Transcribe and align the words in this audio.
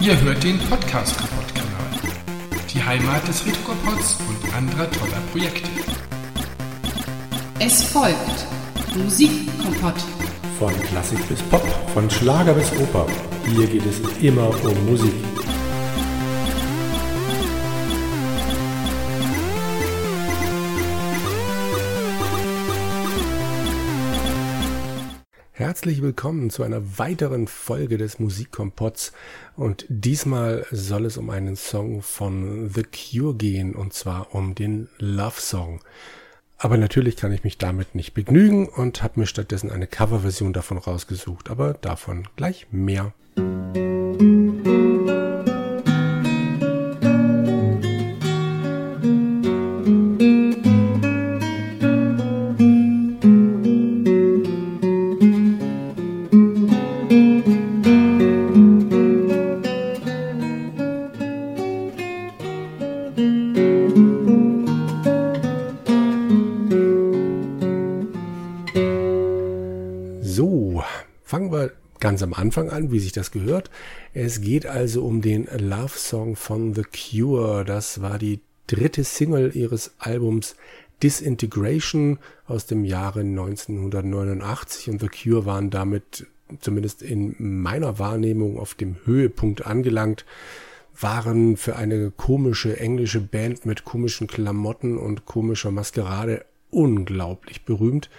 Ihr 0.00 0.20
hört 0.20 0.42
den 0.44 0.58
Podcast 0.58 1.16
Kaputt 1.16 1.54
Kanal, 1.54 2.12
die 2.72 2.82
Heimat 2.82 3.26
des 3.26 3.44
Retropods 3.46 4.18
und 4.28 4.54
anderer 4.54 4.90
toller 4.90 5.20
Projekte. 5.32 5.68
Es 7.58 7.82
folgt 7.84 8.46
Musikkompott. 8.96 9.94
Von 10.58 10.72
Klassik 10.82 11.26
bis 11.28 11.42
Pop, 11.42 11.66
von 11.94 12.10
Schlager 12.10 12.54
bis 12.54 12.70
Oper. 12.72 13.06
Hier 13.46 13.66
geht 13.66 13.84
es 13.86 14.00
immer 14.22 14.48
um 14.64 14.86
Musik. 14.86 15.14
Herzlich 25.56 26.02
willkommen 26.02 26.50
zu 26.50 26.64
einer 26.64 26.98
weiteren 26.98 27.46
Folge 27.46 27.96
des 27.96 28.18
Musikkompotts 28.18 29.12
und 29.54 29.86
diesmal 29.88 30.66
soll 30.72 31.04
es 31.04 31.16
um 31.16 31.30
einen 31.30 31.54
Song 31.54 32.02
von 32.02 32.68
The 32.70 32.82
Cure 32.82 33.36
gehen 33.36 33.76
und 33.76 33.92
zwar 33.92 34.34
um 34.34 34.56
den 34.56 34.88
Love 34.98 35.40
Song. 35.40 35.78
Aber 36.58 36.76
natürlich 36.76 37.14
kann 37.14 37.30
ich 37.30 37.44
mich 37.44 37.56
damit 37.56 37.94
nicht 37.94 38.14
begnügen 38.14 38.68
und 38.68 39.04
habe 39.04 39.20
mir 39.20 39.26
stattdessen 39.26 39.70
eine 39.70 39.86
Coverversion 39.86 40.52
davon 40.52 40.76
rausgesucht, 40.76 41.48
aber 41.48 41.74
davon 41.74 42.26
gleich 42.34 42.66
mehr. 42.72 43.14
ganz 43.36 43.93
am 72.24 72.34
Anfang 72.34 72.70
an, 72.70 72.90
wie 72.90 72.98
sich 72.98 73.12
das 73.12 73.30
gehört. 73.30 73.70
Es 74.12 74.40
geht 74.40 74.66
also 74.66 75.04
um 75.04 75.22
den 75.22 75.46
Love 75.56 75.96
Song 75.96 76.34
von 76.34 76.74
The 76.74 76.82
Cure. 76.82 77.64
Das 77.64 78.02
war 78.02 78.18
die 78.18 78.40
dritte 78.66 79.04
Single 79.04 79.54
ihres 79.54 79.92
Albums 79.98 80.56
Disintegration 81.02 82.18
aus 82.46 82.66
dem 82.66 82.84
Jahre 82.84 83.20
1989 83.20 84.90
und 84.90 85.00
The 85.00 85.08
Cure 85.08 85.44
waren 85.44 85.70
damit 85.70 86.26
zumindest 86.60 87.02
in 87.02 87.34
meiner 87.38 87.98
Wahrnehmung 87.98 88.58
auf 88.58 88.74
dem 88.74 88.96
Höhepunkt 89.04 89.66
angelangt, 89.66 90.24
waren 90.98 91.56
für 91.56 91.76
eine 91.76 92.10
komische 92.10 92.78
englische 92.78 93.20
Band 93.20 93.66
mit 93.66 93.84
komischen 93.84 94.26
Klamotten 94.26 94.96
und 94.96 95.26
komischer 95.26 95.70
Maskerade 95.70 96.44
unglaublich 96.70 97.64
berühmt 97.64 98.10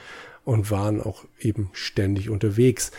und 0.44 0.72
waren 0.72 1.02
auch 1.02 1.26
eben 1.40 1.70
ständig 1.74 2.30
unterwegs. 2.30 2.92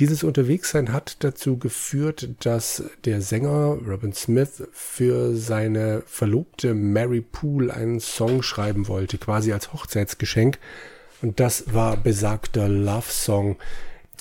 Dieses 0.00 0.24
Unterwegssein 0.24 0.92
hat 0.92 1.22
dazu 1.22 1.56
geführt, 1.56 2.30
dass 2.40 2.82
der 3.04 3.20
Sänger 3.20 3.78
Robin 3.86 4.12
Smith 4.12 4.64
für 4.72 5.36
seine 5.36 6.02
Verlobte 6.06 6.74
Mary 6.74 7.20
Poole 7.20 7.72
einen 7.72 8.00
Song 8.00 8.42
schreiben 8.42 8.88
wollte, 8.88 9.18
quasi 9.18 9.52
als 9.52 9.72
Hochzeitsgeschenk. 9.72 10.58
Und 11.22 11.38
das 11.38 11.72
war 11.72 11.96
besagter 11.96 12.68
Love 12.68 13.08
Song. 13.08 13.56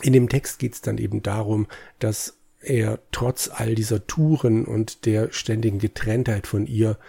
In 0.04 0.14
dem 0.14 0.30
Text 0.30 0.60
geht 0.60 0.74
es 0.76 0.82
dann 0.82 1.00
eben 1.00 1.24
darum, 1.24 1.66
dass 1.98 2.38
er 2.62 3.00
trotz 3.12 3.50
all 3.52 3.74
dieser 3.74 4.06
Touren 4.06 4.66
und 4.66 5.06
der 5.08 5.32
ständigen 5.32 5.80
Getrenntheit 5.80 6.46
von 6.46 6.68
ihr 6.68 7.00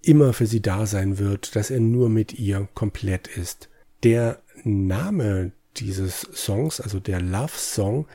immer 0.00 0.32
für 0.32 0.46
sie 0.46 0.62
da 0.62 0.86
sein 0.86 1.18
wird, 1.18 1.56
dass 1.56 1.70
er 1.70 1.80
nur 1.80 2.08
mit 2.08 2.38
ihr 2.38 2.68
komplett 2.74 3.28
ist. 3.28 3.68
Der 4.02 4.40
Name 4.64 5.52
dieses 5.80 6.20
Songs, 6.34 6.80
also 6.80 7.00
der 7.00 7.20
Love 7.20 7.56
Song, 7.56 8.06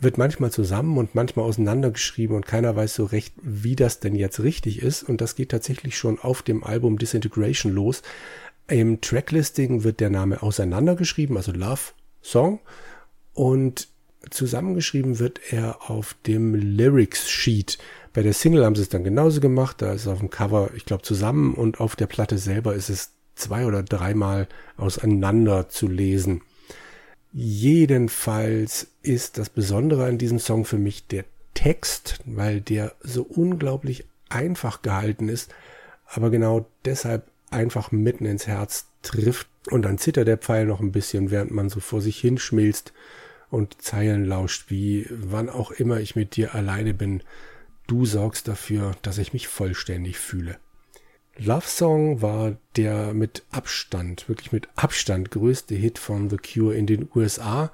wird 0.00 0.18
manchmal 0.18 0.50
zusammen 0.50 0.98
und 0.98 1.14
manchmal 1.14 1.44
auseinandergeschrieben 1.44 2.34
und 2.34 2.46
keiner 2.46 2.74
weiß 2.74 2.94
so 2.94 3.04
recht, 3.04 3.34
wie 3.42 3.76
das 3.76 4.00
denn 4.00 4.14
jetzt 4.14 4.40
richtig 4.40 4.82
ist. 4.82 5.02
Und 5.04 5.20
das 5.20 5.36
geht 5.36 5.50
tatsächlich 5.50 5.96
schon 5.96 6.18
auf 6.18 6.42
dem 6.42 6.64
Album 6.64 6.98
Disintegration 6.98 7.72
los. 7.72 8.02
Im 8.66 9.00
Tracklisting 9.00 9.84
wird 9.84 10.00
der 10.00 10.10
Name 10.10 10.42
auseinandergeschrieben, 10.42 11.36
also 11.36 11.52
Love 11.52 11.92
Song. 12.22 12.60
Und 13.34 13.88
zusammengeschrieben 14.30 15.18
wird 15.18 15.40
er 15.50 15.90
auf 15.90 16.16
dem 16.26 16.54
Lyrics 16.54 17.30
Sheet. 17.30 17.78
Bei 18.12 18.22
der 18.22 18.32
Single 18.32 18.64
haben 18.64 18.74
sie 18.74 18.82
es 18.82 18.88
dann 18.88 19.04
genauso 19.04 19.40
gemacht. 19.40 19.82
Da 19.82 19.92
ist 19.92 20.02
es 20.02 20.08
auf 20.08 20.20
dem 20.20 20.30
Cover, 20.30 20.70
ich 20.74 20.86
glaube, 20.86 21.02
zusammen 21.02 21.54
und 21.54 21.80
auf 21.80 21.94
der 21.94 22.06
Platte 22.06 22.38
selber 22.38 22.74
ist 22.74 22.88
es 22.88 23.10
zwei 23.34 23.66
oder 23.66 23.82
dreimal 23.82 24.48
auseinander 24.76 25.68
zu 25.68 25.88
lesen. 25.88 26.42
Jedenfalls 27.36 28.86
ist 29.02 29.38
das 29.38 29.50
Besondere 29.50 30.04
an 30.04 30.18
diesem 30.18 30.38
Song 30.38 30.64
für 30.64 30.78
mich 30.78 31.08
der 31.08 31.24
Text, 31.52 32.20
weil 32.26 32.60
der 32.60 32.94
so 33.00 33.24
unglaublich 33.24 34.04
einfach 34.28 34.82
gehalten 34.82 35.28
ist, 35.28 35.52
aber 36.06 36.30
genau 36.30 36.68
deshalb 36.84 37.26
einfach 37.50 37.90
mitten 37.90 38.24
ins 38.24 38.46
Herz 38.46 38.86
trifft 39.02 39.48
und 39.68 39.82
dann 39.82 39.98
zittert 39.98 40.28
der 40.28 40.38
Pfeil 40.38 40.64
noch 40.64 40.78
ein 40.78 40.92
bisschen, 40.92 41.32
während 41.32 41.50
man 41.50 41.70
so 41.70 41.80
vor 41.80 42.00
sich 42.00 42.20
hinschmilzt 42.20 42.92
und 43.50 43.82
Zeilen 43.82 44.24
lauscht, 44.24 44.70
wie 44.70 45.08
wann 45.10 45.48
auch 45.48 45.72
immer 45.72 45.98
ich 45.98 46.14
mit 46.14 46.36
dir 46.36 46.54
alleine 46.54 46.94
bin, 46.94 47.20
du 47.88 48.06
sorgst 48.06 48.46
dafür, 48.46 48.92
dass 49.02 49.18
ich 49.18 49.32
mich 49.32 49.48
vollständig 49.48 50.18
fühle. 50.18 50.56
Love 51.36 51.66
Song 51.66 52.22
war 52.22 52.56
der 52.76 53.12
mit 53.12 53.42
Abstand, 53.50 54.28
wirklich 54.28 54.52
mit 54.52 54.68
Abstand 54.76 55.32
größte 55.32 55.74
Hit 55.74 55.98
von 55.98 56.30
The 56.30 56.36
Cure 56.36 56.76
in 56.76 56.86
den 56.86 57.08
USA. 57.12 57.72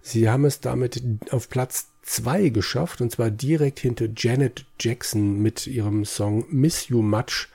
Sie 0.00 0.28
haben 0.28 0.44
es 0.44 0.60
damit 0.60 1.02
auf 1.32 1.48
Platz 1.48 1.88
zwei 2.02 2.50
geschafft 2.50 3.00
und 3.00 3.10
zwar 3.10 3.32
direkt 3.32 3.80
hinter 3.80 4.06
Janet 4.16 4.64
Jackson 4.78 5.42
mit 5.42 5.66
ihrem 5.66 6.04
Song 6.04 6.44
Miss 6.50 6.88
You 6.88 7.02
Much, 7.02 7.48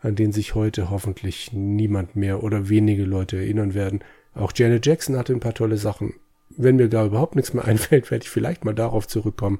an 0.00 0.14
den 0.14 0.30
sich 0.32 0.54
heute 0.54 0.90
hoffentlich 0.90 1.52
niemand 1.52 2.14
mehr 2.14 2.44
oder 2.44 2.68
wenige 2.68 3.04
Leute 3.04 3.36
erinnern 3.36 3.74
werden. 3.74 4.04
Auch 4.34 4.52
Janet 4.54 4.86
Jackson 4.86 5.16
hatte 5.16 5.32
ein 5.32 5.40
paar 5.40 5.54
tolle 5.54 5.76
Sachen. 5.76 6.14
Wenn 6.50 6.76
mir 6.76 6.88
da 6.88 7.04
überhaupt 7.04 7.34
nichts 7.34 7.52
mehr 7.52 7.64
einfällt, 7.66 8.12
werde 8.12 8.22
ich 8.22 8.30
vielleicht 8.30 8.64
mal 8.64 8.74
darauf 8.74 9.08
zurückkommen. 9.08 9.58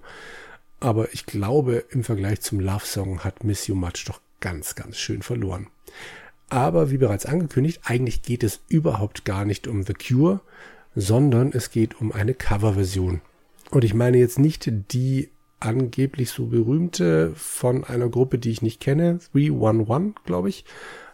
Aber 0.78 1.12
ich 1.12 1.27
glaube, 1.27 1.84
im 1.91 2.05
Vergleich 2.05 2.41
zum 2.41 2.60
Love 2.60 2.87
Song 2.87 3.25
hat 3.25 3.43
Miss 3.43 3.66
You 3.66 3.75
Much 3.75 4.05
doch 4.06 4.21
ganz, 4.41 4.75
ganz 4.75 4.97
schön 4.97 5.23
verloren. 5.23 5.69
Aber 6.49 6.91
wie 6.91 6.99
bereits 6.99 7.27
angekündigt, 7.27 7.83
eigentlich 7.84 8.23
geht 8.23 8.43
es 8.43 8.61
überhaupt 8.69 9.25
gar 9.25 9.45
nicht 9.45 9.69
um 9.69 9.84
The 9.84 9.95
Cure, 9.95 10.41
sondern 10.95 11.53
es 11.53 11.71
geht 11.71 12.01
um 12.01 12.12
eine 12.12 12.34
Coverversion. 12.34 13.21
Und 13.71 13.84
ich 13.84 13.95
meine 13.95 14.19
jetzt 14.19 14.39
nicht 14.39 14.71
die 14.93 15.31
angeblich 15.61 16.31
so 16.31 16.47
berühmte 16.47 17.33
von 17.37 17.84
einer 17.84 18.09
Gruppe, 18.09 18.39
die 18.39 18.51
ich 18.51 18.62
nicht 18.62 18.81
kenne, 18.81 19.21
311, 19.33 20.15
glaube 20.25 20.49
ich. 20.49 20.65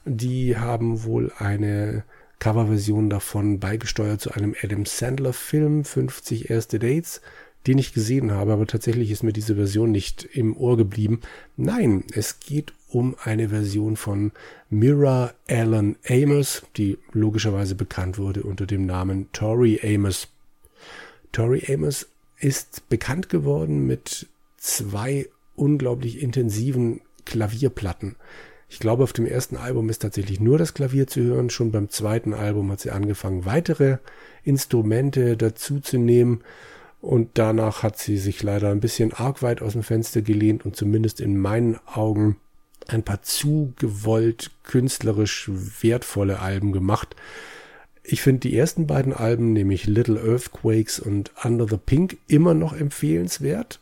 Die 0.04 0.56
haben 0.56 1.02
wohl 1.04 1.32
eine 1.36 2.04
Coverversion 2.38 3.10
davon 3.10 3.60
beigesteuert 3.60 4.20
zu 4.20 4.32
einem 4.32 4.54
Adam 4.62 4.86
Sandler 4.86 5.32
Film, 5.32 5.84
50 5.84 6.48
erste 6.48 6.78
Dates 6.78 7.20
den 7.66 7.78
ich 7.78 7.92
gesehen 7.92 8.32
habe, 8.32 8.52
aber 8.52 8.66
tatsächlich 8.66 9.10
ist 9.10 9.22
mir 9.22 9.32
diese 9.32 9.56
Version 9.56 9.90
nicht 9.90 10.24
im 10.24 10.56
Ohr 10.56 10.76
geblieben. 10.76 11.20
Nein, 11.56 12.04
es 12.12 12.40
geht 12.40 12.72
um 12.88 13.16
eine 13.22 13.48
Version 13.48 13.96
von 13.96 14.32
Mira 14.70 15.34
Allen 15.48 15.96
Amos, 16.08 16.62
die 16.76 16.98
logischerweise 17.12 17.74
bekannt 17.74 18.18
wurde 18.18 18.42
unter 18.42 18.66
dem 18.66 18.86
Namen 18.86 19.28
Tori 19.32 19.80
Amos. 19.82 20.28
Tori 21.32 21.62
Amos 21.72 22.06
ist 22.38 22.88
bekannt 22.88 23.28
geworden 23.28 23.86
mit 23.86 24.26
zwei 24.58 25.28
unglaublich 25.56 26.22
intensiven 26.22 27.00
Klavierplatten. 27.24 28.16
Ich 28.68 28.78
glaube, 28.80 29.04
auf 29.04 29.12
dem 29.12 29.26
ersten 29.26 29.56
Album 29.56 29.88
ist 29.88 30.02
tatsächlich 30.02 30.40
nur 30.40 30.58
das 30.58 30.74
Klavier 30.74 31.06
zu 31.06 31.22
hören. 31.22 31.50
Schon 31.50 31.70
beim 31.70 31.88
zweiten 31.88 32.34
Album 32.34 32.70
hat 32.70 32.80
sie 32.80 32.90
angefangen, 32.90 33.44
weitere 33.44 33.98
Instrumente 34.44 35.36
dazu 35.36 35.80
zu 35.80 35.98
nehmen. 35.98 36.42
Und 37.06 37.30
danach 37.34 37.84
hat 37.84 37.98
sie 37.98 38.18
sich 38.18 38.42
leider 38.42 38.72
ein 38.72 38.80
bisschen 38.80 39.12
arg 39.12 39.40
weit 39.40 39.62
aus 39.62 39.74
dem 39.74 39.84
Fenster 39.84 40.22
gelehnt 40.22 40.66
und 40.66 40.74
zumindest 40.74 41.20
in 41.20 41.38
meinen 41.38 41.78
Augen 41.86 42.36
ein 42.88 43.04
paar 43.04 43.22
zu 43.22 43.72
gewollt 43.78 44.50
künstlerisch 44.64 45.48
wertvolle 45.80 46.40
Alben 46.40 46.72
gemacht. 46.72 47.14
Ich 48.02 48.22
finde 48.22 48.40
die 48.40 48.58
ersten 48.58 48.88
beiden 48.88 49.12
Alben, 49.12 49.52
nämlich 49.52 49.86
Little 49.86 50.20
Earthquakes 50.20 50.98
und 50.98 51.30
Under 51.44 51.68
the 51.68 51.76
Pink, 51.76 52.16
immer 52.26 52.54
noch 52.54 52.76
empfehlenswert. 52.76 53.78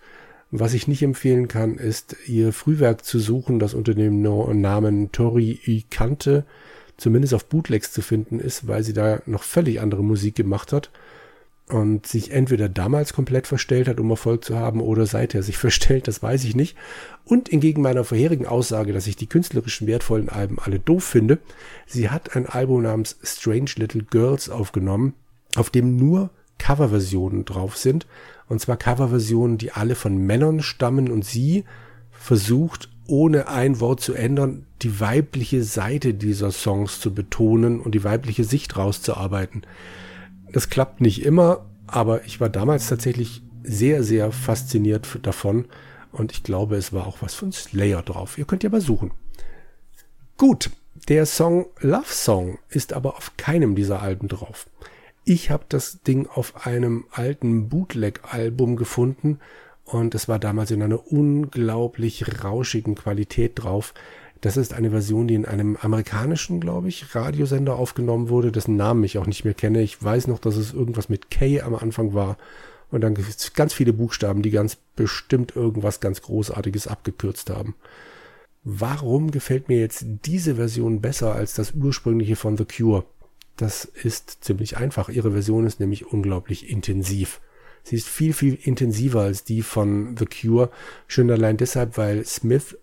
Was 0.51 0.75
ich 0.75 0.87
nicht 0.87 1.01
empfehlen 1.01 1.49
kann, 1.49 1.79
ist 1.79 2.17
ihr 2.27 2.53
Frühwerk 2.53 3.07
zu 3.07 3.19
suchen, 3.19 3.59
das 3.59 3.73
unter 3.73 3.95
dem 3.95 4.21
Namen 4.21 5.13
Tori 5.13 5.61
Ikante 5.65 6.45
zumindest 6.99 7.33
auf 7.33 7.47
Bootlegs 7.47 7.91
zu 7.91 8.03
finden 8.03 8.39
ist, 8.39 8.69
weil 8.69 8.83
sie 8.83 8.93
da 8.93 9.23
noch 9.25 9.45
völlig 9.45 9.81
andere 9.81 10.05
Musik 10.05 10.35
gemacht 10.35 10.75
hat. 10.75 10.91
Und 11.69 12.07
sich 12.07 12.31
entweder 12.31 12.69
damals 12.69 13.15
komplett 13.15 13.47
verstellt 13.47 13.89
hat, 13.89 13.99
um 13.99 14.11
Erfolg 14.11 14.45
zu 14.45 14.57
haben, 14.57 14.81
oder 14.81 15.07
seither 15.07 15.43
sich 15.43 15.57
verstellt, 15.59 16.09
das 16.09 16.23
weiß 16.23 16.45
ich 16.45 16.55
nicht. 16.55 16.77
Und 17.25 17.53
entgegen 17.53 17.83
meiner 17.83 18.05
vorherigen 18.05 18.47
Aussage, 18.47 18.93
dass 18.93 19.07
ich 19.07 19.17
die 19.17 19.29
künstlerischen 19.29 19.87
wertvollen 19.87 20.29
Alben 20.29 20.59
alle 20.59 20.79
doof 20.79 21.05
finde, 21.05 21.39
sie 21.87 22.11
hat 22.11 22.37
ein 22.37 22.47
Album 22.47 22.83
namens 22.83 23.17
Strange 23.23 23.71
Little 23.77 24.03
Girls 24.03 24.51
aufgenommen, 24.51 25.15
auf 25.57 25.71
dem 25.71 25.97
nur 25.97 26.31
Coverversionen 26.59 27.45
drauf 27.45 27.77
sind. 27.77 28.07
Und 28.49 28.61
zwar 28.61 28.77
Coverversionen, 28.77 29.59
die 29.59 29.73
alle 29.73 29.95
von 29.95 30.19
Männern 30.19 30.61
stammen 30.61 31.11
und 31.11 31.25
sie 31.25 31.65
versucht, 32.11 32.91
ohne 33.07 33.49
ein 33.49 33.81
Wort 33.81 34.01
zu 34.01 34.15
ändern, 34.15 34.67
die 34.83 35.01
weibliche 35.01 35.63
Seite 35.63 36.15
dieser 36.15 36.51
Songs 36.51 37.01
zu 37.01 37.13
betonen 37.13 37.81
und 37.81 37.95
die 37.95 38.05
weibliche 38.05 38.45
Sicht 38.45 38.77
rauszuarbeiten. 38.77 39.63
Das 40.55 40.69
klappt 40.69 41.01
nicht 41.01 41.25
immer, 41.25 41.67
aber 41.89 42.27
ich 42.27 42.39
war 42.41 42.49
damals 42.49 42.87
tatsächlich 42.87 43.43
sehr, 43.65 44.05
sehr 44.05 44.31
fasziniert 44.31 45.19
davon 45.23 45.65
und 46.13 46.31
ich 46.31 46.45
glaube, 46.45 46.77
es 46.77 46.93
war 46.93 47.09
auch 47.09 47.23
was 47.23 47.35
von 47.35 47.51
Slayer 47.51 48.03
drauf. 48.03 48.39
Ihr 48.39 48.45
könnt 48.45 48.63
ja 48.63 48.71
mal 48.71 48.81
suchen. 48.81 49.11
Gut, 50.39 50.71
der 51.09 51.27
Song 51.27 51.67
Love 51.81 52.07
Song 52.07 52.61
ist 52.69 52.93
aber 52.93 53.17
auf 53.17 53.37
keinem 53.37 53.75
dieser 53.75 54.01
Alben 54.01 54.29
drauf. 54.29 54.69
Ich 55.25 55.51
habe 55.51 55.65
das 55.69 56.03
Ding 56.03 56.29
auf 56.29 56.65
einem 56.65 57.07
alten 57.11 57.69
Bootleg-Album 57.69 58.77
gefunden 58.77 59.41
und 59.85 60.15
es 60.15 60.29
war 60.29 60.39
damals 60.39 60.71
in 60.71 60.85
einer 60.85 61.11
unglaublich 61.11 62.45
rauschigen 62.45 62.95
Qualität 62.95 63.55
drauf. 63.57 63.93
Das 64.45 64.59
ist 64.59 64.75
eine 64.75 64.91
Version, 64.91 65.27
die 65.27 65.37
in 65.37 65.47
einem 65.47 65.79
amerikanischen, 65.81 66.61
glaube 66.61 66.89
ich, 66.89 67.15
Radiosender 67.15 67.77
aufgenommen 67.77 68.29
wurde, 68.29 68.53
dessen 68.53 68.77
Namen 68.77 69.03
ich 69.03 69.17
auch 69.17 69.27
nicht 69.27 69.47
mehr 69.47 69.55
kenne. 69.55 69.81
Ich 69.81 70.05
weiß 70.05 70.27
noch, 70.27 70.39
dass 70.39 70.57
es 70.57 70.75
irgendwas 70.75 71.09
mit 71.09 71.31
K 71.31 71.63
am 71.63 71.75
Anfang 71.75 72.13
war. 72.13 72.37
Und 72.91 73.01
dann 73.01 73.15
gibt 73.15 73.27
es 73.27 73.55
ganz 73.55 73.73
viele 73.73 73.95
Buchstaben, 73.95 74.43
die 74.43 74.51
ganz 74.51 74.77
bestimmt 74.97 75.57
irgendwas 75.57 76.01
ganz 76.01 76.21
Großartiges 76.21 76.89
abgekürzt 76.89 77.49
haben. 77.49 77.75
Warum 78.65 79.31
gefällt 79.31 79.71
mir 79.71 79.81
jetzt 79.81 80.05
diese 80.27 80.57
Version 80.57 81.01
besser 81.01 81.35
als 81.35 81.55
das 81.55 81.73
ursprüngliche 81.73 82.37
von 82.37 82.59
The 82.59 82.67
Cure? 82.67 83.07
Das 83.57 83.87
ist 83.87 84.45
ziemlich 84.45 84.77
einfach. 84.77 85.09
Ihre 85.09 85.33
Version 85.33 85.65
ist 85.65 85.81
nämlich 85.81 86.05
unglaublich 86.05 86.69
intensiv. 86.69 87.41
Sie 87.83 87.97
ist 87.97 88.09
viel, 88.09 88.35
viel 88.35 88.59
intensiver 88.63 89.23
als 89.23 89.45
die 89.45 89.63
von 89.63 90.19
The 90.19 90.27
Cure. 90.27 90.71
Schon 91.07 91.31
allein 91.31 91.57
deshalb, 91.57 91.97
weil 91.97 92.27
Smith 92.27 92.77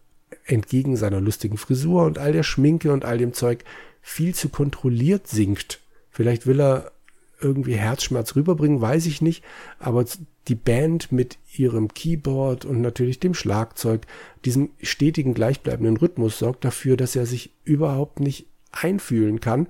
entgegen 0.45 0.97
seiner 0.97 1.21
lustigen 1.21 1.57
Frisur 1.57 2.05
und 2.05 2.17
all 2.17 2.31
der 2.31 2.43
Schminke 2.43 2.91
und 2.91 3.05
all 3.05 3.17
dem 3.17 3.33
Zeug 3.33 3.63
viel 4.01 4.33
zu 4.33 4.49
kontrolliert 4.49 5.27
singt. 5.27 5.79
Vielleicht 6.09 6.47
will 6.47 6.59
er 6.59 6.91
irgendwie 7.39 7.75
Herzschmerz 7.75 8.35
rüberbringen, 8.35 8.81
weiß 8.81 9.05
ich 9.07 9.21
nicht, 9.21 9.43
aber 9.79 10.05
die 10.47 10.55
Band 10.55 11.11
mit 11.11 11.37
ihrem 11.55 11.93
Keyboard 11.93 12.65
und 12.65 12.81
natürlich 12.81 13.19
dem 13.19 13.33
Schlagzeug, 13.33 14.05
diesem 14.45 14.69
stetigen 14.81 15.33
gleichbleibenden 15.33 15.97
Rhythmus 15.97 16.39
sorgt 16.39 16.65
dafür, 16.65 16.97
dass 16.97 17.15
er 17.15 17.25
sich 17.25 17.51
überhaupt 17.63 18.19
nicht 18.19 18.47
einfühlen 18.71 19.39
kann 19.39 19.67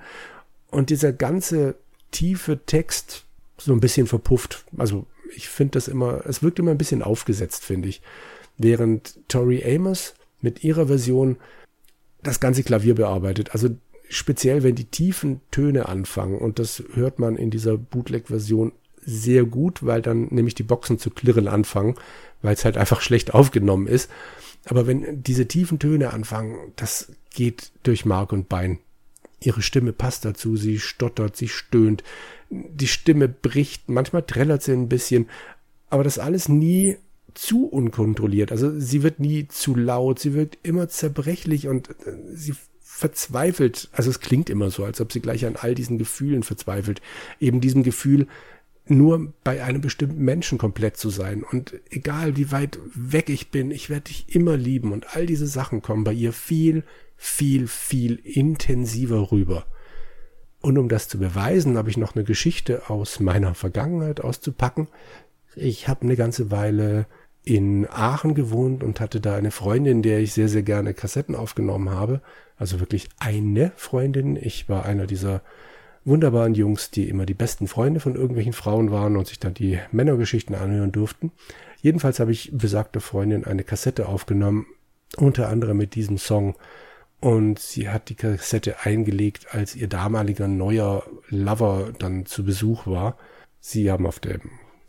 und 0.70 0.90
dieser 0.90 1.14
ganze 1.14 1.76
tiefe 2.12 2.66
Text 2.66 3.26
so 3.58 3.74
ein 3.74 3.80
bisschen 3.80 4.08
verpufft. 4.08 4.66
Also 4.78 5.06
ich 5.36 5.50
finde 5.50 5.72
das 5.72 5.88
immer, 5.88 6.26
es 6.26 6.44
wirkt 6.44 6.60
immer 6.60 6.72
ein 6.72 6.78
bisschen 6.78 7.02
aufgesetzt, 7.04 7.64
finde 7.64 7.90
ich. 7.90 8.02
Während 8.58 9.18
Tori 9.28 9.64
Amos 9.64 10.14
mit 10.42 10.64
ihrer 10.64 10.88
Version 10.88 11.38
das 12.24 12.40
ganze 12.40 12.64
Klavier 12.64 12.96
bearbeitet. 12.96 13.54
Also 13.54 13.70
speziell, 14.10 14.64
wenn 14.64 14.76
die 14.76 14.86
tiefen 14.86 15.42
Töne 15.52 15.88
anfangen 15.88 16.38
und 16.38 16.60
das 16.60 16.84
hört 16.94 17.20
man 17.20 17.36
in 17.36 17.50
dieser 17.50 17.78
Bootleg-Version 17.78 18.74
sehr 19.04 19.46
gut, 19.46 19.84
weil 19.86 20.02
dann 20.02 20.28
nämlich 20.30 20.56
die 20.56 20.64
Boxen 20.64 21.00
zu 21.00 21.10
klirren 21.10 21.48
anfangen, 21.48 21.96
weil 22.42 22.54
es 22.54 22.66
halt 22.66 22.78
einfach 22.78 23.02
schlecht 23.02 23.34
aufgenommen 23.34 23.88
ist. 23.88 24.10
Aber 24.66 24.86
wenn 24.86 25.24
diese 25.24 25.48
tiefen 25.48 25.80
Töne 25.80 26.14
anfangen, 26.14 26.72
das 26.76 27.12
geht 27.34 27.72
durch 27.84 28.06
Mark 28.06 28.32
und 28.32 28.48
Bein. 28.48 28.80
Ihre 29.44 29.64
Stimme 29.64 29.92
passt 29.92 30.24
dazu, 30.24 30.56
sie 30.56 30.80
stottert, 30.80 31.36
sie 31.36 31.48
stöhnt, 31.48 32.04
die 32.52 32.88
Stimme 32.88 33.28
bricht, 33.28 33.90
manchmal 33.90 34.24
trällert 34.24 34.62
sie 34.62 34.74
ein 34.74 34.90
bisschen, 34.90 35.30
aber 35.90 36.04
das 36.04 36.20
alles 36.20 36.48
nie 36.48 36.98
zu 37.34 37.66
unkontrolliert. 37.66 38.52
Also 38.52 38.80
sie 38.80 39.04
wird 39.04 39.20
nie 39.20 39.48
zu 39.48 39.76
laut, 39.76 40.20
sie 40.20 40.34
wirkt 40.34 40.58
immer 40.64 40.90
zerbrechlich 40.90 41.68
und 41.68 41.90
äh, 41.90 42.18
sie 42.34 42.56
verzweifelt. 42.80 43.90
Also 43.94 44.10
es 44.10 44.20
klingt 44.20 44.50
immer 44.50 44.70
so, 44.70 44.84
als 44.86 45.02
ob 45.02 45.12
sie 45.12 45.22
gleich 45.22 45.46
an 45.46 45.56
all 45.56 45.76
diesen 45.76 45.98
Gefühlen 45.98 46.44
verzweifelt. 46.44 47.02
Eben 47.40 47.62
diesem 47.62 47.84
Gefühl, 47.84 48.28
nur 48.88 49.34
bei 49.44 49.64
einem 49.64 49.82
bestimmten 49.82 50.24
Menschen 50.24 50.58
komplett 50.58 50.98
zu 50.98 51.10
sein. 51.10 51.44
Und 51.44 51.74
egal 51.90 52.38
wie 52.38 52.52
weit 52.52 52.80
weg 52.94 53.30
ich 53.30 53.50
bin, 53.50 53.72
ich 53.72 53.90
werde 53.90 54.06
dich 54.06 54.36
immer 54.36 54.58
lieben. 54.58 54.92
Und 54.92 55.16
all 55.16 55.26
diese 55.26 55.48
Sachen 55.48 55.82
kommen 55.82 56.04
bei 56.04 56.14
ihr 56.14 56.34
viel, 56.34 56.84
viel, 57.18 57.68
viel 57.68 58.20
intensiver 58.24 59.32
rüber. 59.32 59.66
Und 60.62 60.78
um 60.78 60.90
das 60.90 61.08
zu 61.08 61.18
beweisen, 61.18 61.78
habe 61.78 61.90
ich 61.90 61.98
noch 61.98 62.16
eine 62.16 62.24
Geschichte 62.24 62.90
aus 62.90 63.20
meiner 63.20 63.56
Vergangenheit 63.56 64.22
auszupacken. 64.22 64.88
Ich 65.56 65.88
habe 65.88 66.04
eine 66.04 66.16
ganze 66.16 66.52
Weile 66.52 67.08
in 67.44 67.88
Aachen 67.90 68.36
gewohnt 68.36 68.84
und 68.84 69.00
hatte 69.00 69.20
da 69.20 69.36
eine 69.36 69.52
Freundin, 69.52 70.02
der 70.02 70.20
ich 70.20 70.34
sehr, 70.34 70.48
sehr 70.48 70.64
gerne 70.64 70.94
Kassetten 70.94 71.36
aufgenommen 71.36 71.90
habe. 71.90 72.22
Also 72.58 72.80
wirklich 72.80 73.10
eine 73.20 73.72
Freundin. 73.76 74.36
Ich 74.36 74.70
war 74.70 74.86
einer 74.86 75.08
dieser 75.08 75.42
wunderbaren 76.06 76.54
Jungs, 76.54 76.92
die 76.92 77.10
immer 77.10 77.26
die 77.26 77.34
besten 77.34 77.68
Freunde 77.68 78.00
von 78.00 78.16
irgendwelchen 78.16 78.54
Frauen 78.54 78.92
waren 78.92 79.18
und 79.18 79.28
sich 79.28 79.40
dann 79.40 79.54
die 79.54 79.80
Männergeschichten 79.92 80.56
anhören 80.56 80.92
durften. 80.92 81.32
Jedenfalls 81.82 82.20
habe 82.20 82.32
ich 82.32 82.52
besagter 82.54 83.02
Freundin 83.02 83.46
eine 83.46 83.64
Kassette 83.64 84.08
aufgenommen, 84.08 84.66
unter 85.18 85.50
anderem 85.50 85.78
mit 85.78 85.96
diesem 85.96 86.18
Song 86.18 86.56
und 87.22 87.60
sie 87.60 87.88
hat 87.88 88.10
die 88.10 88.16
Kassette 88.16 88.82
eingelegt, 88.82 89.54
als 89.54 89.76
ihr 89.76 89.88
damaliger 89.88 90.48
neuer 90.48 91.04
Lover 91.30 91.94
dann 91.98 92.26
zu 92.26 92.44
Besuch 92.44 92.88
war. 92.88 93.16
Sie 93.60 93.92
haben 93.92 94.08
auf 94.08 94.20
dem 94.20 94.42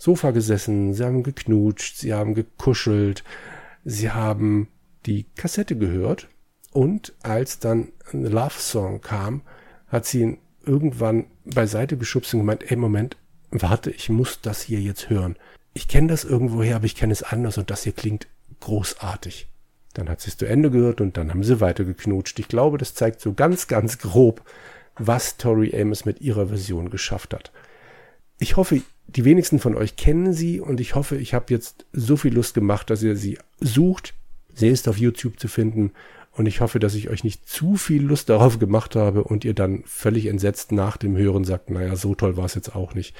Sofa 0.02 0.32
gesessen, 0.32 0.94
sie 0.94 1.04
haben 1.04 1.22
geknutscht, 1.22 1.96
sie 1.96 2.12
haben 2.12 2.34
gekuschelt, 2.34 3.22
sie 3.84 4.10
haben 4.10 4.66
die 5.06 5.26
Kassette 5.36 5.76
gehört 5.76 6.26
und 6.72 7.12
als 7.22 7.60
dann 7.60 7.92
ein 8.12 8.24
Love 8.24 8.58
Song 8.58 9.00
kam, 9.00 9.42
hat 9.86 10.04
sie 10.04 10.22
ihn 10.22 10.38
irgendwann 10.66 11.26
beiseite 11.44 11.96
geschubst 11.96 12.34
und 12.34 12.40
gemeint, 12.40 12.68
ey 12.68 12.76
Moment, 12.76 13.16
warte, 13.52 13.92
ich 13.92 14.08
muss 14.08 14.40
das 14.40 14.62
hier 14.62 14.80
jetzt 14.80 15.08
hören. 15.08 15.36
Ich 15.72 15.86
kenne 15.86 16.08
das 16.08 16.24
irgendwoher, 16.24 16.74
aber 16.74 16.86
ich 16.86 16.96
kenne 16.96 17.12
es 17.12 17.22
anders 17.22 17.56
und 17.56 17.70
das 17.70 17.84
hier 17.84 17.92
klingt 17.92 18.26
großartig. 18.58 19.46
Dann 19.94 20.08
hat 20.08 20.20
sie 20.20 20.30
es 20.30 20.36
zu 20.36 20.46
Ende 20.46 20.72
gehört 20.72 21.00
und 21.00 21.16
dann 21.16 21.30
haben 21.30 21.44
sie 21.44 21.60
weitergeknutscht. 21.60 22.40
Ich 22.40 22.48
glaube, 22.48 22.76
das 22.76 22.94
zeigt 22.94 23.20
so 23.20 23.34
ganz, 23.34 23.68
ganz 23.68 23.98
grob, 23.98 24.42
was 24.96 25.36
Tori 25.36 25.80
Amos 25.80 26.06
mit 26.06 26.20
ihrer 26.20 26.48
Version 26.48 26.90
geschafft 26.90 27.32
hat. 27.32 27.52
Ich 28.40 28.56
hoffe, 28.56 28.82
die 29.06 29.24
wenigsten 29.24 29.58
von 29.58 29.74
euch 29.74 29.96
kennen 29.96 30.32
sie 30.32 30.60
und 30.60 30.80
ich 30.80 30.94
hoffe, 30.94 31.16
ich 31.16 31.34
habe 31.34 31.46
jetzt 31.48 31.86
so 31.92 32.16
viel 32.16 32.34
Lust 32.34 32.54
gemacht, 32.54 32.90
dass 32.90 33.02
ihr 33.02 33.16
sie 33.16 33.38
sucht. 33.60 34.14
Sie 34.54 34.68
ist 34.68 34.88
auf 34.88 34.98
YouTube 34.98 35.38
zu 35.38 35.48
finden 35.48 35.92
und 36.32 36.46
ich 36.46 36.60
hoffe, 36.60 36.78
dass 36.78 36.94
ich 36.94 37.10
euch 37.10 37.24
nicht 37.24 37.48
zu 37.48 37.76
viel 37.76 38.02
Lust 38.02 38.28
darauf 38.28 38.58
gemacht 38.58 38.96
habe 38.96 39.24
und 39.24 39.44
ihr 39.44 39.54
dann 39.54 39.82
völlig 39.84 40.26
entsetzt 40.26 40.72
nach 40.72 40.96
dem 40.96 41.16
Hören 41.16 41.44
sagt, 41.44 41.70
naja, 41.70 41.94
so 41.96 42.14
toll 42.14 42.36
war 42.36 42.46
es 42.46 42.54
jetzt 42.54 42.74
auch 42.74 42.94
nicht. 42.94 43.14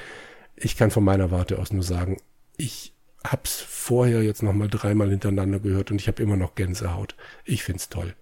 Ich 0.56 0.76
kann 0.76 0.90
von 0.90 1.04
meiner 1.04 1.30
Warte 1.30 1.58
aus 1.58 1.72
nur 1.72 1.82
sagen, 1.82 2.18
ich 2.56 2.94
hab's 3.24 3.60
vorher 3.60 4.22
jetzt 4.22 4.42
nochmal 4.42 4.68
dreimal 4.68 5.10
hintereinander 5.10 5.60
gehört 5.60 5.90
und 5.90 6.00
ich 6.00 6.08
habe 6.08 6.22
immer 6.22 6.36
noch 6.36 6.54
Gänsehaut. 6.54 7.14
Ich 7.44 7.62
find's 7.62 7.88
toll. 7.88 8.14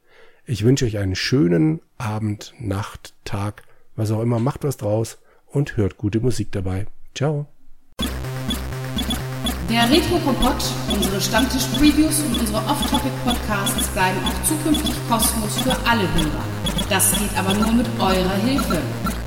Ich 0.44 0.64
wünsche 0.64 0.84
euch 0.84 0.98
einen 0.98 1.14
schönen 1.14 1.80
Abend, 1.96 2.54
Nacht, 2.58 3.14
Tag, 3.24 3.62
was 3.94 4.10
auch 4.10 4.22
immer. 4.22 4.40
Macht 4.40 4.64
was 4.64 4.76
draus 4.76 5.18
und 5.46 5.76
hört 5.76 5.96
gute 5.96 6.20
Musik 6.20 6.50
dabei. 6.52 6.86
Ciao. 7.14 7.46
Der 9.70 9.88
Retro-Kompott, 9.88 10.64
unsere 10.92 11.20
Stammtisch-Previews 11.20 12.20
und 12.20 12.40
unsere 12.40 12.58
Off-Topic-Podcasts 12.58 13.86
bleiben 13.88 14.18
auch 14.26 14.48
zukünftig 14.48 14.94
kostenlos 15.08 15.58
für 15.62 15.76
alle 15.88 16.02
Hörer. 16.12 16.44
Das 16.88 17.12
geht 17.12 17.30
aber 17.38 17.54
nur 17.54 17.70
mit 17.72 17.86
eurer 18.00 18.36
Hilfe. 18.44 18.82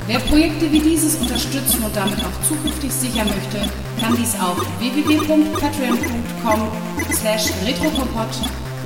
Wer 0.05 0.19
Projekte 0.19 0.69
wie 0.69 0.81
dieses 0.81 1.15
unterstützen 1.15 1.81
und 1.81 1.95
damit 1.95 2.19
auch 2.19 2.47
zukünftig 2.47 2.91
sichern 2.91 3.29
möchte, 3.29 3.71
kann 4.01 4.17
dies 4.17 4.35
auf 4.35 4.57
www.patreon.com 4.79 6.67
slash 7.13 7.45
retrokompott 7.65 8.35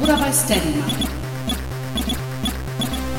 oder 0.04 0.16
bei 0.16 0.32
Steady 0.32 0.78
machen. 0.78 1.08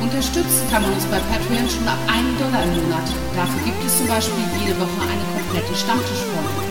Unterstützen 0.00 0.62
kann 0.70 0.82
man 0.82 0.92
uns 0.92 1.04
bei 1.06 1.18
Patreon 1.18 1.68
schon 1.68 1.88
ab 1.88 1.98
1 2.06 2.38
Dollar 2.38 2.62
im 2.62 2.84
Monat. 2.84 3.08
Dafür 3.34 3.64
gibt 3.64 3.84
es 3.84 3.98
zum 3.98 4.06
Beispiel 4.06 4.44
jede 4.62 4.78
Woche 4.78 5.02
eine 5.02 5.27
komplette 5.48 5.74
Stammtischfolge. 5.74 6.62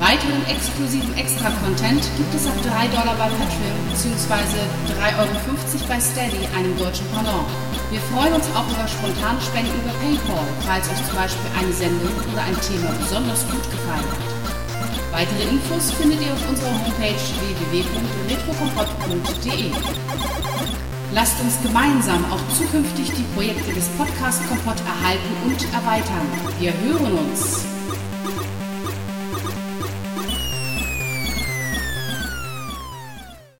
Weiteren 0.00 0.44
exklusiven 0.50 1.16
Extra-Content 1.16 2.02
gibt 2.18 2.34
es 2.34 2.46
ab 2.46 2.60
3 2.60 2.88
Dollar 2.88 3.14
bei 3.16 3.30
Patreon 3.30 3.88
bzw. 3.88 4.58
3,50 5.00 5.16
Euro 5.16 5.32
bei 5.88 5.98
Steady, 6.00 6.46
einem 6.56 6.76
deutschen 6.76 7.06
Pendant. 7.14 7.48
Wir 7.90 8.00
freuen 8.12 8.34
uns 8.34 8.44
auch 8.54 8.68
über 8.68 8.86
spontane 8.86 9.40
Spenden 9.40 9.80
über 9.80 9.94
PayPal, 10.02 10.44
falls 10.66 10.90
euch 10.90 11.02
zum 11.06 11.16
Beispiel 11.16 11.50
eine 11.56 11.72
Sendung 11.72 12.12
oder 12.32 12.42
ein 12.42 12.60
Thema 12.60 12.92
besonders 12.98 13.48
gut 13.48 13.64
gefallen 13.70 14.10
hat. 14.12 14.20
Weitere 15.12 15.44
Infos 15.48 15.90
findet 15.92 16.20
ihr 16.20 16.34
auf 16.34 16.46
unserer 16.48 16.74
Homepage 16.84 17.16
www.retrokompott.de. 17.72 19.72
Lasst 21.14 21.38
uns 21.42 21.60
gemeinsam 21.62 22.24
auch 22.32 22.40
zukünftig 22.56 23.12
die 23.12 23.34
Projekte 23.34 23.74
des 23.74 23.86
Podcast 23.98 24.40
Kompott 24.48 24.80
erhalten 24.80 25.28
und 25.44 25.62
erweitern. 25.74 26.26
Wir 26.58 26.72
hören 26.72 27.12
uns. 27.18 27.81